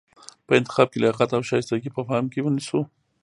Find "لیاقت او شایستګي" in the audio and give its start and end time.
1.03-1.89